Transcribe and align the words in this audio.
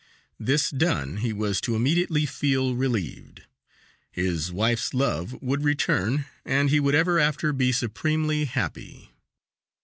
This 0.39 0.71
done, 0.71 1.17
he 1.17 1.31
was 1.31 1.61
to 1.61 1.75
immediately 1.75 2.25
feel 2.25 2.75
relieved. 2.75 3.43
His 4.11 4.51
wife's 4.51 4.95
love 4.95 5.39
would 5.43 5.63
return, 5.63 6.25
and 6.43 6.71
he 6.71 6.79
would 6.79 6.95
ever 6.95 7.19
after 7.19 7.53
be 7.53 7.71
supremely 7.71 8.45
happy. 8.45 9.11